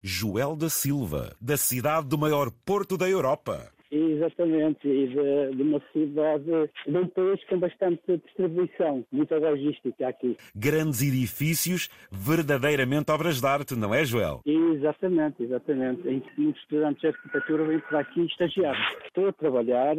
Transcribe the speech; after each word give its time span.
Joel 0.00 0.54
da 0.54 0.70
Silva, 0.70 1.34
da 1.40 1.56
cidade 1.56 2.06
do 2.06 2.16
maior 2.16 2.52
porto 2.52 2.96
da 2.96 3.08
Europa. 3.08 3.72
Exatamente, 4.18 4.88
e 4.88 5.06
de, 5.06 5.56
de, 5.56 5.62
uma 5.62 5.80
cidade, 5.92 6.44
de 6.86 6.96
um 6.96 7.06
país 7.06 7.44
com 7.44 7.58
bastante 7.58 8.16
distribuição, 8.26 9.04
muita 9.12 9.38
logística 9.38 10.08
aqui. 10.08 10.36
Grandes 10.54 11.02
edifícios, 11.02 11.88
verdadeiramente 12.10 13.10
obras 13.10 13.40
de 13.40 13.46
arte, 13.46 13.76
não 13.76 13.94
é, 13.94 14.04
Joel? 14.04 14.40
Exatamente, 14.44 15.42
exatamente. 15.42 16.08
Em 16.08 16.20
que 16.20 16.40
muitos 16.40 16.60
estudantes 16.62 17.00
de 17.00 17.08
arquitetura 17.08 17.64
vêm 17.64 17.78
para 17.80 18.00
aqui 18.00 18.26
estagiar. 18.26 18.76
Estou 19.06 19.28
a 19.28 19.32
trabalhar, 19.32 19.94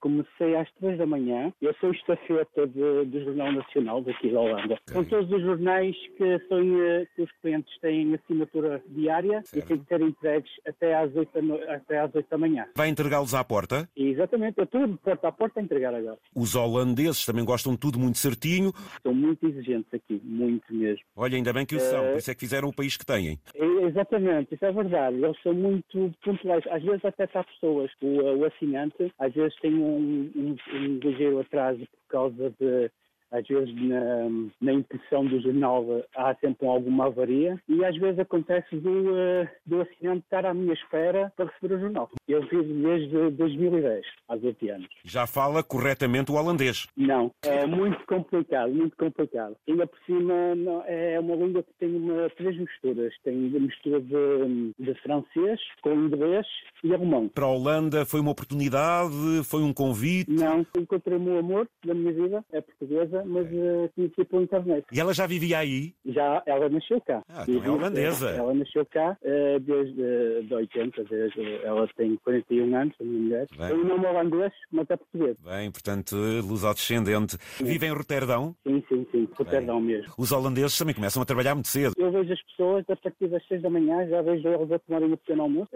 comecei 0.00 0.56
às 0.56 0.70
três 0.74 0.98
da 0.98 1.06
manhã, 1.06 1.52
eu 1.60 1.74
sou 1.80 1.90
estafeta 1.92 2.66
de, 2.66 3.04
do 3.04 3.24
Jornal 3.24 3.52
Nacional 3.52 4.02
daqui 4.02 4.30
da 4.30 4.40
Holanda. 4.40 4.74
Okay. 4.74 4.94
São 4.94 5.04
todos 5.04 5.30
os 5.30 5.42
jornais 5.42 5.96
que, 6.16 6.38
são, 6.48 6.82
eh, 6.82 7.06
que 7.14 7.22
os 7.22 7.32
clientes 7.42 7.78
têm 7.80 8.14
assinatura 8.14 8.82
diária 8.88 9.42
certo. 9.44 9.64
e 9.64 9.68
têm 9.68 9.78
que 9.78 9.88
ser 9.88 10.00
entregues 10.00 10.50
até 10.66 10.94
às 10.94 11.14
oito 11.14 11.38
até 11.68 12.00
às 12.00 12.14
8 12.14 12.26
da 12.30 12.38
manhã. 12.38 12.66
Vai 12.74 12.88
entregá-los 12.88 13.34
à 13.34 13.44
porta? 13.44 13.57
Exatamente, 13.96 14.58
eu 14.58 14.66
tudo 14.66 14.96
porta 14.98 15.28
a 15.28 15.32
porta 15.32 15.60
a 15.60 15.62
entregar 15.62 15.94
agora. 15.94 16.18
Os 16.34 16.54
holandeses 16.54 17.24
também 17.24 17.44
gostam 17.44 17.72
de 17.72 17.78
tudo 17.78 17.98
muito 17.98 18.18
certinho. 18.18 18.72
São 19.02 19.14
muito 19.14 19.46
exigentes 19.46 19.92
aqui, 19.92 20.20
muito 20.24 20.72
mesmo. 20.72 21.04
Olha, 21.16 21.36
ainda 21.36 21.52
bem 21.52 21.66
que 21.66 21.76
o 21.76 21.80
são, 21.80 22.08
por 22.08 22.18
isso 22.18 22.30
é 22.30 22.34
que 22.34 22.40
fizeram 22.40 22.68
o 22.68 22.74
país 22.74 22.96
que 22.96 23.06
têm. 23.06 23.38
É, 23.54 23.64
exatamente, 23.84 24.54
isso 24.54 24.64
é 24.64 24.72
verdade. 24.72 25.16
Eles 25.16 25.40
são 25.42 25.54
muito 25.54 26.12
pontuais. 26.24 26.64
Às 26.70 26.82
vezes 26.82 27.04
até 27.04 27.24
está 27.24 27.44
pessoas, 27.44 27.90
o, 28.02 28.20
o 28.38 28.44
assinante, 28.44 29.12
às 29.18 29.32
vezes 29.32 29.54
tem 29.60 29.74
um, 29.74 30.30
um, 30.34 30.56
um 30.74 30.98
ligeiro 30.98 31.40
atraso 31.40 31.80
por 31.80 32.08
causa 32.08 32.50
de 32.60 32.90
às 33.30 33.46
vezes 33.46 33.74
na, 33.74 34.28
na, 34.60 34.72
impressão 34.72 35.24
do 35.26 35.40
jornal 35.40 35.84
há 36.16 36.34
sempre 36.36 36.66
alguma 36.66 37.06
avaria 37.06 37.60
e 37.68 37.84
às 37.84 37.96
vezes 37.96 38.18
acontece 38.18 38.76
do, 38.76 38.90
uh, 38.90 39.48
do 39.66 39.80
assinante 39.82 40.24
estar 40.24 40.46
à 40.46 40.54
minha 40.54 40.72
espera 40.72 41.32
para 41.36 41.46
receber 41.46 41.74
o 41.74 41.80
jornal. 41.80 42.10
Eu 42.26 42.42
vivo 42.42 42.62
desde 42.62 43.30
2010, 43.30 44.04
há 44.28 44.36
20 44.36 44.70
anos. 44.70 44.88
Já 45.04 45.26
fala 45.26 45.62
corretamente 45.62 46.30
o 46.30 46.34
holandês? 46.34 46.86
Não, 46.96 47.30
é 47.42 47.66
muito 47.66 48.04
complicado, 48.06 48.72
muito 48.72 48.96
complicado. 48.96 49.56
Ainda 49.68 49.86
por 49.86 49.98
cima 50.06 50.54
não, 50.54 50.82
é 50.86 51.18
uma 51.20 51.34
língua 51.36 51.62
que 51.62 51.72
tem 51.78 51.94
uma, 51.94 52.30
três 52.30 52.56
misturas. 52.58 53.14
Tem 53.22 53.34
a 53.34 53.60
mistura 53.60 54.00
de, 54.00 54.72
de 54.78 54.94
francês 55.02 55.60
com 55.82 55.92
inglês 55.92 56.46
e 56.82 56.94
alemão. 56.94 57.28
Para 57.28 57.44
a 57.44 57.48
Holanda 57.48 58.06
foi 58.06 58.20
uma 58.20 58.30
oportunidade, 58.30 59.12
foi 59.44 59.62
um 59.62 59.72
convite? 59.72 60.30
Não, 60.30 60.64
encontrei 60.76 61.16
o 61.16 61.20
meu 61.20 61.38
amor 61.38 61.68
da 61.84 61.94
minha 61.94 62.12
vida, 62.12 62.44
é 62.52 62.60
portuguesa 62.60 63.17
mas 63.26 63.46
uh, 63.46 63.90
conheci 63.94 64.24
pela 64.24 64.42
internet. 64.42 64.86
E 64.92 65.00
ela 65.00 65.12
já 65.12 65.26
vivia 65.26 65.58
aí? 65.58 65.94
Já, 66.06 66.42
ela 66.46 66.68
nasceu 66.68 67.00
cá. 67.00 67.22
Ah, 67.28 67.44
então 67.46 67.64
é 67.64 67.70
holandesa. 67.70 68.30
Ela 68.30 68.54
nasceu 68.54 68.86
cá 68.86 69.16
uh, 69.22 69.60
desde 69.60 70.00
uh, 70.00 70.42
de 70.44 70.54
80, 70.54 71.04
desde, 71.04 71.64
ela 71.64 71.88
tem 71.96 72.16
41 72.16 72.76
anos, 72.76 72.94
a 73.00 73.04
minha 73.04 73.20
mulher. 73.20 73.46
Bem. 73.56 73.70
Eu 73.70 73.84
não 73.84 73.98
holandês, 73.98 74.52
mas 74.72 74.88
é 74.90 74.96
português. 74.96 75.36
Bem, 75.44 75.70
portanto, 75.70 76.16
luso-descendente. 76.16 77.36
Vive 77.60 77.86
em 77.86 77.92
Roterdão? 77.92 78.54
Sim, 78.66 78.82
sim, 78.88 79.06
sim, 79.10 79.28
Roterdão 79.36 79.78
Bem. 79.78 79.96
mesmo. 79.96 80.12
Os 80.18 80.32
holandeses 80.32 80.76
também 80.76 80.94
começam 80.94 81.22
a 81.22 81.26
trabalhar 81.26 81.54
muito 81.54 81.68
cedo. 81.68 81.94
Eu 81.96 82.10
vejo 82.10 82.32
as 82.32 82.42
pessoas 82.42 82.84
a 82.88 82.96
partir 82.96 83.28
das 83.28 83.46
6 83.46 83.62
da 83.62 83.70
manhã, 83.70 84.06
já 84.08 84.22
vejo 84.22 84.48
eles 84.48 84.72
a 84.72 84.78
tomarem 84.78 85.12
o 85.12 85.16
pequeno 85.16 85.42
almoço, 85.42 85.70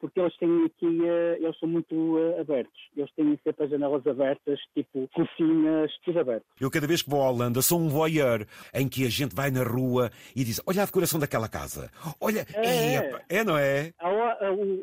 porque 0.00 0.20
eles 0.20 0.36
têm 0.36 0.64
aqui, 0.66 1.00
eles 1.38 1.58
são 1.58 1.68
muito 1.68 2.18
abertos. 2.40 2.80
Eles 2.96 3.10
têm 3.14 3.38
sempre 3.44 3.64
as 3.64 3.70
janelas 3.70 4.06
abertas, 4.06 4.58
tipo 4.74 5.08
cozinhas, 5.14 5.90
tudo 6.04 6.20
aberto. 6.20 6.44
Eu 6.60 6.70
cada 6.70 6.83
vez 6.86 7.02
que 7.02 7.10
vou 7.10 7.22
à 7.22 7.30
Holanda 7.30 7.62
sou 7.62 7.80
um 7.80 7.88
voyeur 7.88 8.46
em 8.72 8.88
que 8.88 9.06
a 9.06 9.10
gente 9.10 9.34
vai 9.34 9.50
na 9.50 9.62
rua 9.62 10.10
e 10.34 10.44
diz: 10.44 10.60
Olha 10.66 10.82
a 10.82 10.86
decoração 10.86 11.20
daquela 11.20 11.48
casa. 11.48 11.90
Olha, 12.20 12.46
é, 12.54 12.96
é, 12.96 13.20
é 13.28 13.44
não 13.44 13.56
é? 13.56 13.92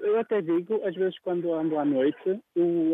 Eu 0.03 0.19
até 0.19 0.41
digo, 0.41 0.81
às 0.85 0.95
vezes, 0.95 1.17
quando 1.19 1.53
ando 1.53 1.77
à 1.77 1.85
noite, 1.85 2.39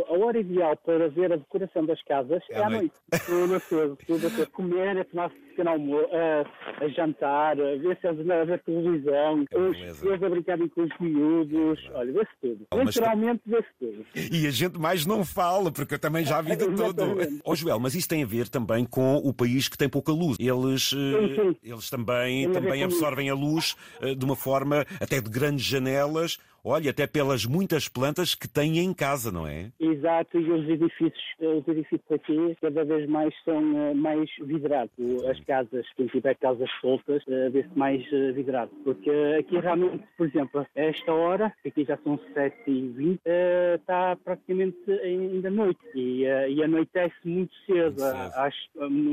a 0.08 0.14
hora 0.14 0.40
ideal 0.40 0.76
para 0.78 1.10
ver 1.10 1.32
a 1.34 1.38
decoração 1.38 1.86
das 1.86 2.02
casas 2.04 2.42
é, 2.50 2.60
é 2.60 2.64
à 2.64 2.70
noite. 2.70 2.94
Tudo 3.26 3.56
a 3.56 3.60
cedo, 3.60 3.98
tudo 4.06 4.28
a 4.28 4.30
cedo. 4.30 4.52
Comer, 4.52 4.98
a 5.00 5.04
tomar 5.04 5.32
pequeno 5.58 5.72
almoço, 5.72 6.10
a, 6.14 6.86
a 6.86 6.88
jantar, 6.90 7.60
a 7.60 7.76
ver 7.76 7.98
se 8.00 8.08
eles 8.08 8.30
a 8.30 8.46
ver 8.46 8.62
televisão, 8.64 9.46
é 9.50 9.58
os, 9.58 10.04
eles 10.04 10.24
a 10.24 10.30
brincarem 10.30 10.70
com 10.70 10.84
os 10.84 10.90
miúdos. 11.00 11.84
É 11.90 11.98
Olha, 11.98 12.14
vê-se 12.14 12.32
tudo. 12.42 12.68
Literalmente 12.84 13.42
vê-se 13.46 13.68
tudo. 13.80 14.06
E 14.32 14.46
a 14.48 14.52
gente 14.52 14.80
mais 14.80 15.06
não 15.06 15.26
fala, 15.26 15.72
porque 15.72 15.96
eu 15.96 16.00
também 16.00 16.24
já 16.24 16.42
vi 16.42 16.56
de 16.56 16.66
tudo. 16.66 17.04
Ó 17.44 17.52
oh, 17.52 17.56
Joel, 17.56 17.80
mas 17.80 17.96
isso 17.96 18.08
tem 18.08 18.24
a 18.24 18.28
ver 18.28 18.48
também 18.48 18.86
com 18.86 19.16
o 19.16 19.34
país 19.34 19.68
que 19.68 19.78
tem 19.78 19.90
pouca 19.90 20.12
luz. 20.12 20.38
Eles, 20.40 20.90
sim, 20.90 21.36
sim. 21.36 21.56
eles 21.64 21.90
também, 21.90 22.52
também 22.52 22.84
absorvem 22.84 23.30
a 23.30 23.34
luz 23.34 23.76
eh, 24.02 24.14
de 24.14 24.24
uma 24.24 24.36
forma 24.36 24.86
até 25.02 25.20
de 25.20 25.30
grandes 25.30 25.66
janelas 25.66 26.38
Olha, 26.70 26.92
até 26.92 27.08
pelas 27.08 27.46
muitas 27.46 27.88
plantas 27.88 28.36
que 28.36 28.46
têm 28.46 28.80
em 28.80 28.94
casa, 28.94 29.32
não 29.32 29.48
é? 29.48 29.72
Exato, 29.80 30.38
e 30.38 30.52
os 30.52 30.68
edifícios, 30.68 31.24
os 31.40 31.66
edifícios 31.66 32.12
aqui 32.12 32.58
cada 32.60 32.84
vez 32.84 33.08
mais 33.08 33.34
são 33.46 33.58
uh, 33.58 33.96
mais 33.96 34.30
vidrados. 34.42 34.92
As 35.30 35.40
casas, 35.46 35.86
quem 35.96 36.08
tiver 36.08 36.36
casas 36.36 36.70
soltas, 36.82 37.24
uh, 37.24 37.50
vê-se 37.54 37.70
mais 37.74 38.04
vidrado. 38.36 38.70
Porque 38.84 39.10
aqui 39.40 39.58
realmente, 39.58 40.04
por 40.18 40.28
exemplo, 40.28 40.60
a 40.60 40.68
esta 40.76 41.14
hora, 41.14 41.54
aqui 41.66 41.86
já 41.86 41.98
são 42.04 42.20
7h20, 42.36 43.16
uh, 43.16 43.76
está 43.76 44.18
praticamente 44.18 44.92
ainda 44.92 45.50
noite. 45.50 45.80
E, 45.96 46.24
e 46.24 46.62
anoitece 46.62 47.16
muito 47.24 47.56
cedo. 47.66 48.04
Às, 48.04 48.54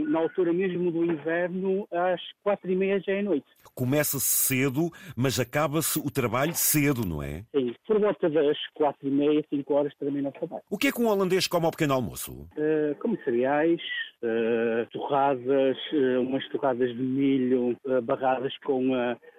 na 0.09 0.19
altura 0.19 0.53
mesmo 0.53 0.91
do 0.91 1.05
inverno, 1.05 1.87
às 1.93 2.21
4h30 2.45 3.05
já 3.05 3.13
é 3.13 3.23
noite. 3.23 3.47
Começa 3.77 4.19
cedo, 4.19 4.91
mas 5.15 5.39
acaba-se 5.39 6.01
o 6.01 6.11
trabalho 6.11 6.55
cedo, 6.55 7.07
não 7.07 7.23
é? 7.23 7.44
Sim, 7.53 7.75
por 7.87 8.01
volta 8.01 8.29
das 8.29 8.57
quatro 8.75 9.09
e 9.09 9.11
meia, 9.11 9.45
cinco 9.51 9.75
horas 9.75 9.95
termina 9.97 10.29
o 10.29 10.33
trabalho. 10.33 10.63
O 10.71 10.79
que 10.79 10.89
é 10.89 10.93
que 10.93 11.01
um 11.01 11.09
holandês 11.09 11.47
come 11.47 11.67
ao 11.67 11.71
pequeno 11.71 11.95
almoço? 11.95 12.33
Uh, 12.57 12.95
como 13.01 13.19
cereais, 13.25 13.81
uh, 14.25 14.87
torradas, 14.91 15.77
uh, 15.93 16.21
umas 16.21 16.47
torradas 16.49 16.89
de 16.91 17.03
milho 17.03 17.77
uh, 17.85 18.03
barradas 18.03 18.57
com 18.65 18.91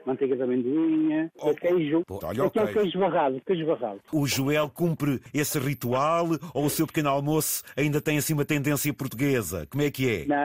manteiga 0.06 0.36
de 0.36 0.44
amendoim, 0.44 1.30
oh, 1.40 1.54
queijo. 1.56 2.04
olha, 2.24 2.44
okay. 2.46 2.68
queijo 2.68 3.00
barrado, 3.00 3.42
queijo 3.44 3.66
barrado. 3.66 4.00
O 4.14 4.28
Joel 4.28 4.70
cumpre 4.70 5.20
esse 5.34 5.58
ritual 5.58 6.28
ou 6.54 6.66
o 6.66 6.70
seu 6.70 6.86
pequeno 6.86 7.10
almoço 7.10 7.64
ainda 7.76 8.00
tem 8.00 8.18
assim 8.18 8.34
uma 8.34 8.46
tendência 8.46 8.94
portuguesa? 8.94 9.66
Como 9.70 9.84
é 9.84 9.90
que 9.90 10.08
é? 10.08 10.26
Não, 10.26 10.36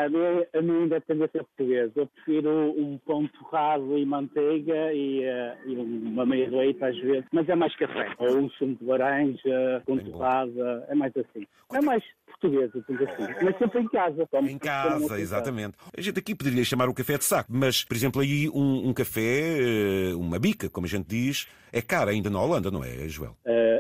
a 0.54 0.62
mim 0.62 0.82
ainda 0.82 1.00
tem 1.02 1.16
tendência 1.16 1.44
portuguesa. 1.44 1.92
Eu 1.94 2.06
prefiro 2.06 2.50
um 2.50 2.98
pão 3.04 3.28
torrado 3.28 3.98
e 3.98 4.06
manteiga 4.06 4.94
e, 4.94 5.24
e 5.66 5.76
uma 5.76 6.24
meia 6.24 6.48
leite 6.50 6.82
às 6.82 6.96
vezes, 6.98 7.26
mas 7.30 7.46
é 7.48 7.54
mais 7.54 7.76
café. 7.76 8.14
Ou 8.18 8.38
um 8.38 8.50
sumo 8.50 8.76
de 8.76 8.84
laranja 8.84 9.82
com 9.84 9.98
torrada, 9.98 10.86
é 10.88 10.94
mais 10.94 11.12
assim. 11.16 11.46
É 11.72 11.80
mais 11.82 12.02
portuguesa, 12.30 12.84
tudo 12.86 13.04
assim. 13.04 13.44
Mas 13.44 13.58
sempre 13.58 13.80
em 13.80 13.88
casa. 13.88 14.28
Em 14.42 14.58
casa, 14.58 15.20
exatamente. 15.20 15.76
A 15.96 16.00
gente 16.00 16.18
aqui 16.18 16.34
poderia 16.34 16.64
chamar 16.64 16.88
o 16.88 16.94
café 16.94 17.18
de 17.18 17.24
saco, 17.24 17.50
mas, 17.52 17.84
por 17.84 17.96
exemplo, 17.96 18.20
aí 18.20 18.48
um, 18.48 18.88
um 18.88 18.92
café, 18.92 19.58
eh, 19.58 20.14
uma 20.14 20.38
bica, 20.38 20.68
como 20.68 20.86
a 20.86 20.88
gente 20.88 21.06
diz, 21.06 21.46
é 21.72 21.80
caro 21.80 22.10
ainda 22.10 22.30
na 22.30 22.40
Holanda, 22.40 22.70
não 22.70 22.82
é, 22.82 23.08
Joel? 23.08 23.36
Uh, 23.44 23.46
ah, 23.46 23.79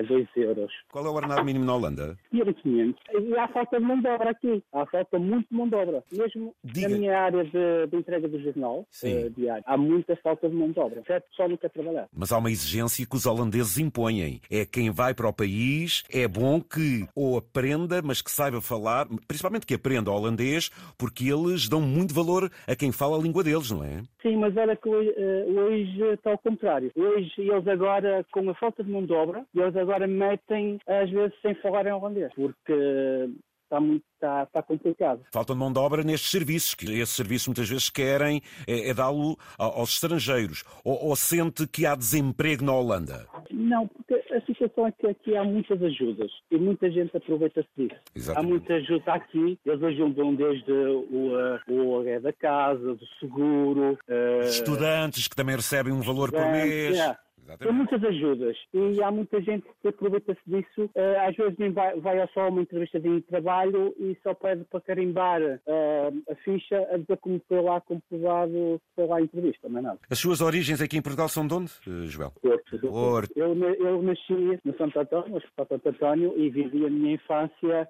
é 0.00 0.02
2 0.02 0.28
euros. 0.36 0.72
Qual 0.90 1.06
é 1.06 1.08
o 1.08 1.14
ordenado 1.14 1.44
mínimo 1.44 1.64
na 1.64 1.74
Holanda? 1.74 2.16
500. 2.30 3.00
E 3.12 3.36
há 3.36 3.48
falta 3.48 3.78
de 3.78 3.84
mão 3.84 4.00
de 4.00 4.08
obra 4.08 4.30
aqui. 4.30 4.62
Há 4.72 4.86
falta 4.86 5.18
muito 5.18 5.48
de 5.50 5.56
mão 5.56 5.68
de 5.68 5.74
obra. 5.74 6.02
Mesmo 6.12 6.54
Diga. 6.64 6.88
na 6.88 6.96
minha 6.96 7.18
área 7.18 7.44
de, 7.44 7.86
de 7.90 7.96
entrega 7.96 8.28
do 8.28 8.40
jornal 8.40 8.80
uh, 8.80 9.30
diário, 9.30 9.64
há 9.66 9.76
muita 9.76 10.16
falta 10.16 10.48
de 10.48 10.54
mão 10.54 10.70
de 10.70 10.78
obra. 10.78 11.02
Certo? 11.06 11.26
Só 11.32 11.48
não 11.48 11.56
quer 11.56 11.70
trabalhar. 11.70 12.08
Mas 12.12 12.32
há 12.32 12.38
uma 12.38 12.50
exigência 12.50 13.06
que 13.06 13.16
os 13.16 13.26
holandeses 13.26 13.78
impõem. 13.78 14.40
É 14.50 14.66
quem 14.66 14.90
vai 14.90 15.14
para 15.14 15.28
o 15.28 15.32
país, 15.32 16.02
é 16.12 16.26
bom 16.26 16.60
que 16.60 17.06
ou 17.14 17.38
aprenda, 17.38 18.02
mas 18.02 18.20
que 18.20 18.30
saiba 18.30 18.60
falar, 18.60 19.06
principalmente 19.26 19.66
que 19.66 19.74
aprenda 19.74 20.10
holandês, 20.10 20.70
porque 20.98 21.28
eles 21.28 21.68
dão 21.68 21.80
muito 21.80 22.14
valor 22.14 22.50
a 22.66 22.76
quem 22.76 22.92
fala 22.92 23.16
a 23.16 23.20
língua 23.20 23.42
deles, 23.42 23.70
não 23.70 23.84
é? 23.84 24.02
Sim, 24.22 24.36
mas 24.36 24.54
olha 24.56 24.76
que 24.76 24.88
hoje, 24.88 25.10
uh, 25.10 25.58
hoje 25.58 26.02
está 26.12 26.32
ao 26.32 26.38
contrário. 26.38 26.92
Hoje 26.94 27.32
eles 27.38 27.66
agora, 27.66 28.24
com 28.30 28.48
a 28.50 28.54
falta 28.54 28.84
de 28.84 28.90
mão 28.90 29.04
de 29.04 29.12
obra, 29.12 29.44
eles 29.54 29.74
agora 29.76 30.06
metem, 30.06 30.78
às 30.86 31.10
vezes, 31.10 31.34
sem 31.40 31.54
falar 31.56 31.86
em 31.86 31.92
holandês, 31.92 32.32
porque 32.34 33.30
está 33.70 33.80
muito 33.80 34.04
está, 34.20 34.42
está 34.42 34.62
complicado. 34.62 35.22
Falta 35.32 35.54
mão 35.54 35.72
de 35.72 35.78
obra 35.78 36.02
nestes 36.02 36.30
serviços, 36.30 36.74
que 36.74 36.84
esses 37.00 37.16
serviços 37.16 37.48
muitas 37.48 37.68
vezes 37.68 37.88
querem 37.88 38.42
é, 38.66 38.90
é 38.90 38.94
dá-lo 38.94 39.36
aos 39.58 39.94
estrangeiros. 39.94 40.62
Ou, 40.84 41.08
ou, 41.08 41.16
sente 41.16 41.66
que 41.66 41.86
há 41.86 41.94
desemprego 41.94 42.64
na 42.64 42.74
Holanda? 42.74 43.26
Não, 43.50 43.88
porque 43.88 44.14
a 44.14 44.40
situação 44.42 44.86
é 44.86 44.92
que 44.92 45.06
aqui 45.06 45.36
há 45.36 45.42
muitas 45.42 45.82
ajudas 45.82 46.30
e 46.50 46.58
muita 46.58 46.90
gente 46.90 47.16
aproveita-se 47.16 47.68
disso. 47.76 48.00
Exatamente. 48.14 48.46
Há 48.46 48.48
muita 48.48 48.74
ajuda 48.74 49.12
aqui, 49.14 49.58
eles 49.64 49.82
ajudam 49.82 50.34
desde 50.34 50.72
o, 50.72 51.32
o 51.68 51.78
aluguel 51.88 52.20
da 52.20 52.32
casa, 52.32 52.94
do 52.94 53.06
seguro. 53.18 53.98
Uh, 54.08 54.42
Estudantes 54.42 55.28
que 55.28 55.36
também 55.36 55.56
recebem 55.56 55.92
um 55.92 56.02
valor 56.02 56.30
por 56.30 56.44
mês. 56.46 56.98
É. 56.98 57.16
Tem 57.58 57.72
muitas 57.72 58.02
ajudas 58.02 58.56
e 58.72 59.02
há 59.02 59.10
muita 59.10 59.40
gente 59.40 59.66
que 59.82 59.88
aproveita-se 59.88 60.40
disso. 60.46 60.84
Uh, 60.94 61.28
às 61.28 61.36
vezes 61.36 61.58
nem 61.58 61.72
vai, 61.72 61.98
vai 62.00 62.28
só 62.34 62.48
uma 62.48 62.62
entrevista 62.62 63.00
de 63.00 63.20
trabalho 63.22 63.94
e 63.98 64.16
só 64.22 64.34
pede 64.34 64.64
para 64.64 64.80
carimbar 64.80 65.40
uh, 65.40 66.22
a 66.30 66.34
ficha 66.44 66.76
a 66.92 66.96
dizer 66.98 67.16
como 67.18 67.40
foi 67.48 67.60
lá 67.60 67.80
comprovado 67.80 68.80
foi 68.94 69.06
lá 69.06 69.16
a 69.16 69.22
entrevista, 69.22 69.68
não 69.68 69.78
é 69.78 69.82
nada. 69.82 69.98
As 70.10 70.18
suas 70.18 70.40
origens 70.40 70.80
aqui 70.80 70.96
em 70.96 71.02
Portugal 71.02 71.28
são 71.28 71.46
de 71.46 71.54
onde, 71.54 71.72
uh, 71.86 72.06
Joel? 72.06 72.32
Porto. 72.40 72.78
Porto. 72.78 73.32
Eu, 73.36 73.56
eu 73.74 74.02
nasci 74.02 74.60
no 74.64 74.76
Santo 74.76 74.98
António, 74.98 75.34
no 75.34 75.66
Santo 75.66 75.88
António, 75.88 76.34
e 76.36 76.50
vivi 76.50 76.86
a 76.86 76.90
minha 76.90 77.14
infância 77.14 77.88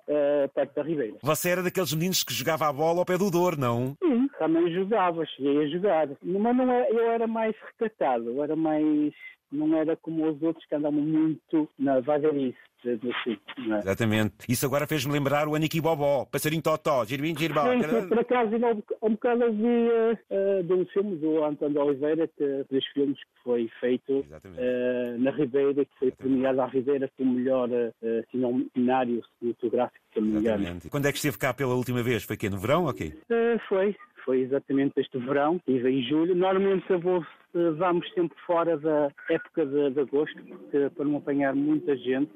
perto 0.55 0.75
da 0.75 0.83
Ribeira. 0.83 1.17
Você 1.23 1.51
era 1.51 1.63
daqueles 1.63 1.93
meninos 1.95 2.23
que 2.23 2.33
jogava 2.33 2.67
a 2.67 2.73
bola 2.73 3.01
ao 3.01 3.05
pé 3.05 3.19
do 3.19 3.31
Douro, 3.31 3.59
não? 3.59 3.97
Sim, 4.03 4.29
também 4.39 4.73
jogava, 4.73 5.25
cheguei 5.27 5.65
a 5.65 5.69
jogar. 5.69 6.09
Mas 6.23 6.57
não 6.57 6.71
é, 6.73 6.91
eu 6.91 7.11
era 7.11 7.27
mais 7.27 7.55
recatado, 7.79 8.31
eu 8.31 8.43
era 8.43 8.57
mais 8.57 9.13
não 9.53 9.77
era 9.77 9.97
como 9.97 10.29
os 10.29 10.43
outros 10.43 10.65
que 10.67 10.75
andavam 10.75 11.01
muito 11.01 11.69
na 11.79 12.01
vagarice. 12.01 12.59
Assim, 12.81 13.39
é? 13.75 13.79
Exatamente. 13.79 14.35
Isso 14.49 14.65
agora 14.65 14.87
fez-me 14.87 15.13
lembrar 15.13 15.47
o 15.47 15.55
Aniki 15.55 15.83
Bobó, 15.83 16.25
Passarinho 16.25 16.63
Totó, 16.63 17.05
Girbim 17.05 17.37
Girbó. 17.37 17.65
Sim, 17.75 18.09
por 18.09 18.19
acaso, 18.19 18.57
um 19.03 19.11
bocado 19.11 19.45
havia 19.45 20.19
uh, 20.31 20.63
de 20.63 20.73
um 20.73 20.87
filme 20.87 21.17
do 21.17 21.45
António 21.45 21.83
Oliveira, 21.83 22.27
que 22.27 22.65
dos 22.71 22.87
filmes 22.95 23.19
que 23.19 23.43
foi 23.45 23.71
feito 23.81 24.21
uh, 24.21 25.19
na 25.19 25.31
Ribeira, 25.31 25.85
que 25.85 25.99
foi 25.99 26.11
premiado 26.11 26.63
à 26.63 26.67
Ribeira 26.67 27.11
como 27.19 27.35
melhor 27.35 27.69
uh, 27.69 28.63
cenário 28.75 29.23
cinematográfico, 29.39 30.05
se 30.15 30.21
não 30.21 30.29
me 30.29 30.39
engano. 30.39 30.81
Quando 30.91 31.07
é 31.07 31.13
que 31.13 31.19
esteve 31.19 31.37
cá 31.37 31.53
pela 31.53 31.75
última 31.75 32.03
vez? 32.03 32.23
Foi 32.23 32.35
aqui 32.35 32.49
no 32.49 32.57
verão 32.57 32.85
ou 32.85 32.89
okay? 32.89 33.09
uh, 33.09 33.61
Foi, 33.69 33.95
foi 34.25 34.41
exatamente 34.41 34.99
este 34.99 35.19
verão, 35.19 35.57
estive 35.57 35.91
em 35.91 36.03
julho. 36.03 36.35
Normalmente 36.35 36.89
eu 36.89 36.99
vou, 36.99 37.27
vamos 37.53 38.09
sempre 38.13 38.39
fora 38.47 38.77
da 38.79 39.11
época 39.29 39.67
de, 39.67 39.91
de 39.91 40.01
agosto, 40.01 40.43
porque, 40.45 40.91
para 40.95 41.05
não 41.05 41.17
apanhar 41.17 41.55
muita 41.55 41.97
gente. 41.97 42.31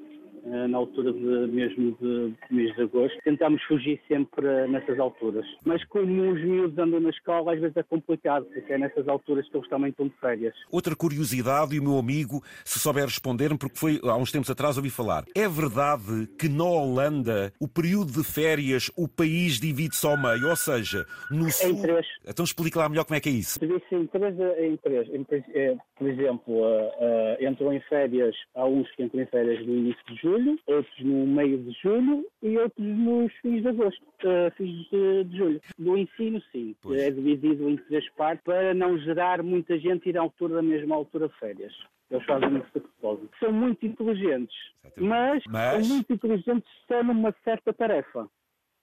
Eh, 0.45 0.67
na 0.67 0.77
altura 0.77 1.11
de, 1.11 1.51
mesmo 1.51 1.97
de, 1.99 2.29
de 2.29 2.55
mês 2.55 2.75
de 2.75 2.83
agosto. 2.83 3.17
Tentamos 3.23 3.63
fugir 3.63 3.99
sempre 4.07 4.67
nessas 4.67 4.99
alturas. 4.99 5.45
Mas 5.65 5.83
como 5.85 6.31
os 6.31 6.43
miúdos 6.43 6.77
andam 6.77 6.99
na 6.99 7.09
escola, 7.09 7.53
às 7.53 7.59
vezes 7.59 7.75
é 7.75 7.81
complicado, 7.81 8.45
porque 8.45 8.71
é 8.71 8.77
nessas 8.77 9.07
alturas 9.07 9.49
que 9.49 9.57
eles 9.57 9.67
também 9.69 9.89
estão 9.89 10.07
de 10.07 10.13
férias. 10.17 10.53
Outra 10.71 10.95
curiosidade, 10.95 11.75
e 11.75 11.79
o 11.79 11.83
meu 11.83 11.97
amigo, 11.97 12.43
se 12.63 12.79
souber 12.79 13.05
responder-me, 13.05 13.57
porque 13.57 13.77
foi 13.77 13.99
há 14.03 14.15
uns 14.17 14.31
tempos 14.31 14.49
atrás 14.51 14.77
ouvi 14.77 14.91
falar. 14.91 15.25
É 15.35 15.47
verdade 15.47 16.27
que 16.37 16.47
na 16.47 16.63
Holanda, 16.63 17.51
o 17.59 17.67
período 17.67 18.11
de 18.11 18.23
férias, 18.23 18.91
o 18.95 19.07
país 19.07 19.59
divide-se 19.59 20.05
ao 20.05 20.15
meio, 20.15 20.47
ou 20.47 20.55
seja, 20.55 21.07
no 21.31 21.49
sul... 21.49 21.71
Em 21.71 21.81
três. 21.81 22.05
Então 22.27 22.45
explique 22.45 22.77
lá 22.77 22.87
melhor 22.87 23.05
como 23.05 23.17
é 23.17 23.19
que 23.19 23.29
é 23.29 23.31
isso. 23.31 23.59
Divide-se 23.59 23.95
em 23.95 24.05
três. 24.05 24.35
Em 24.59 24.77
três. 24.77 25.09
Em, 25.09 25.25
eh, 25.55 25.75
por 25.97 26.07
exemplo, 26.07 26.53
uh, 26.53 26.87
uh, 26.87 27.43
entram 27.43 27.73
em 27.73 27.79
férias, 27.81 28.35
há 28.53 28.65
uns 28.65 28.89
que 28.91 29.03
entram 29.03 29.21
em 29.21 29.25
férias 29.25 29.65
no 29.65 29.73
início 29.73 30.05
de 30.07 30.21
julho, 30.21 30.34
julho, 30.37 30.59
outros 30.67 30.99
no 30.99 31.27
meio 31.27 31.57
de 31.57 31.71
julho 31.81 32.25
e 32.41 32.57
outros 32.57 32.85
nos 32.85 33.33
fins 33.41 33.61
de 33.61 33.67
agosto, 33.67 34.01
uh, 34.01 34.51
fins 34.55 34.89
de, 34.89 35.23
de, 35.25 35.37
julho. 35.37 35.61
Do 35.77 35.97
ensino, 35.97 36.41
sim, 36.51 36.75
pois. 36.81 37.01
é 37.01 37.11
dividido 37.11 37.69
em 37.69 37.77
três 37.77 38.09
partes 38.11 38.43
para 38.43 38.73
não 38.73 38.97
gerar 38.99 39.41
muita 39.41 39.77
gente 39.79 40.09
ir 40.09 40.17
à 40.17 40.21
altura 40.21 40.55
da 40.55 40.61
mesma 40.61 40.95
altura 40.95 41.27
de 41.27 41.35
férias. 41.39 41.73
Eles 42.11 42.25
fazem 42.25 42.57
isso 42.57 42.69
de 42.73 42.79
propósito. 42.81 43.29
São 43.39 43.51
muito 43.51 43.85
inteligentes, 43.85 44.55
mas, 44.97 45.43
mas 45.49 45.85
são 45.85 45.95
muito 45.95 46.13
inteligentes 46.13 46.69
só 46.87 47.03
numa 47.03 47.33
certa 47.43 47.73
tarefa 47.73 48.29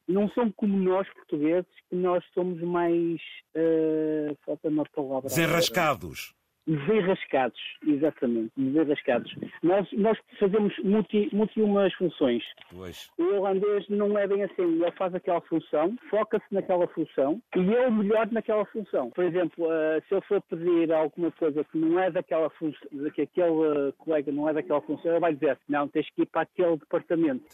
não 0.08 0.28
são 0.30 0.50
como 0.50 0.76
nós 0.76 1.08
portugueses, 1.14 1.70
que 1.88 1.96
nós 1.96 2.24
somos 2.34 2.60
mais. 2.60 3.20
Uh, 3.54 4.36
falta 4.44 4.68
uma 4.68 4.84
palavra. 4.84 5.28
Desenrascados. 5.28 6.34
Desenrascados, 6.64 7.60
exatamente, 7.84 8.52
desenrascados. 8.56 9.34
Nós, 9.64 9.88
nós 9.92 10.16
fazemos 10.38 10.72
multi, 10.84 11.28
multi 11.32 11.60
umas 11.60 11.92
funções. 11.94 12.44
Pois. 12.70 13.10
O 13.18 13.34
holandês 13.34 13.88
não 13.88 14.16
é 14.16 14.28
bem 14.28 14.44
assim, 14.44 14.62
ele 14.62 14.92
faz 14.92 15.12
aquela 15.12 15.40
função, 15.40 15.96
foca-se 16.08 16.44
naquela 16.52 16.86
função 16.88 17.42
e 17.56 17.74
é 17.74 17.88
o 17.88 17.92
melhor 17.92 18.30
naquela 18.30 18.64
função. 18.66 19.10
Por 19.10 19.24
exemplo, 19.24 19.66
uh, 19.66 20.00
se 20.06 20.14
ele 20.14 20.20
for 20.22 20.40
pedir 20.42 20.92
alguma 20.92 21.32
coisa 21.32 21.64
que 21.64 21.76
não 21.76 21.98
é 21.98 22.12
daquela 22.12 22.48
função, 22.50 22.88
que 23.12 23.22
aquele 23.22 23.50
uh, 23.50 23.92
colega 23.98 24.30
não 24.30 24.48
é 24.48 24.52
daquela 24.52 24.80
função, 24.82 25.10
ele 25.10 25.20
vai 25.20 25.34
dizer, 25.34 25.58
não, 25.68 25.88
tens 25.88 26.08
que 26.10 26.22
ir 26.22 26.26
para 26.26 26.42
aquele 26.42 26.76
departamento. 26.76 27.44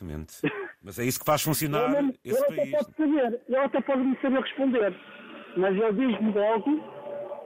Mas 0.82 0.98
é 0.98 1.04
isso 1.04 1.18
que 1.18 1.24
faz 1.24 1.42
funcionar 1.42 1.98
ele, 1.98 2.14
esse 2.24 2.44
ele 2.44 2.56
país. 2.56 2.74
Até 2.74 2.84
pode 2.84 2.96
saber, 2.96 3.40
ele 3.48 3.56
até 3.56 3.80
pode 3.80 4.00
me 4.02 4.16
saber 4.20 4.40
responder, 4.40 4.94
mas 5.56 5.74
ele 5.74 5.92
diz-me 5.92 6.32
logo, 6.32 6.78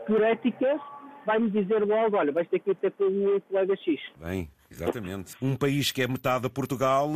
por 0.07 0.21
ética, 0.23 0.81
vai-me 1.25 1.51
dizer 1.51 1.85
logo, 1.85 2.17
olha, 2.17 2.33
vais 2.33 2.49
ter 2.49 2.59
que 2.59 2.71
ir 2.71 2.77
ter 2.77 2.91
com 2.93 3.05
o 3.05 3.41
colega 3.43 3.77
X. 3.77 4.01
Bem, 4.21 4.49
exatamente. 4.71 5.35
Um 5.41 5.57
país 5.57 5.91
que 5.91 6.03
é 6.03 6.09
metade 6.09 6.45
de 6.45 6.51
Portugal, 6.51 7.09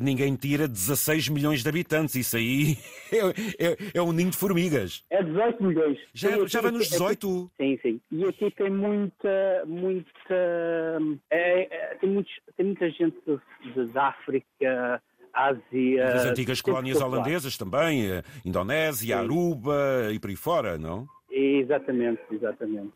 ninguém 0.00 0.34
tira 0.36 0.66
16 0.66 1.28
milhões 1.28 1.62
de 1.62 1.68
habitantes. 1.68 2.14
Isso 2.14 2.36
aí 2.36 2.76
é, 3.58 3.66
é, 3.66 3.76
é 3.94 4.02
um 4.02 4.12
ninho 4.12 4.30
de 4.30 4.36
formigas. 4.36 5.04
É 5.10 5.22
18 5.22 5.62
milhões. 5.62 5.98
Já, 6.14 6.30
sim, 6.30 6.48
já 6.48 6.60
vai 6.60 6.70
nos 6.70 6.88
18? 6.88 7.50
Sim, 7.56 7.78
sim. 7.82 8.00
E 8.10 8.24
aqui 8.24 8.50
tem 8.50 8.70
muita, 8.70 9.64
muita... 9.66 10.34
É, 11.30 11.62
é, 11.70 11.96
tem, 12.00 12.10
muitos, 12.10 12.32
tem 12.56 12.66
muita 12.66 12.90
gente 12.90 13.16
de 13.26 13.98
África... 13.98 15.02
Ásia. 15.32 16.06
Das 16.06 16.26
antigas 16.26 16.60
colónias 16.60 17.00
holandesas 17.00 17.56
também, 17.56 18.20
Indonésia, 18.44 19.16
Aruba 19.16 20.10
e 20.12 20.18
por 20.18 20.28
aí 20.28 20.34
fora, 20.34 20.76
não? 20.76 21.06
Exatamente, 21.30 22.20
exatamente. 22.32 22.88